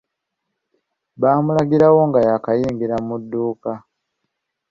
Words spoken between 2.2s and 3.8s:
yaakayingira mu dduuka.